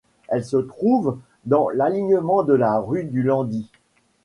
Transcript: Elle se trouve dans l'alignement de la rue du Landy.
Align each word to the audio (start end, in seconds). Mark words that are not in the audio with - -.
Elle 0.29 0.43
se 0.43 0.57
trouve 0.57 1.19
dans 1.45 1.69
l'alignement 1.69 2.41
de 2.41 2.53
la 2.53 2.79
rue 2.79 3.03
du 3.03 3.21
Landy. 3.21 3.69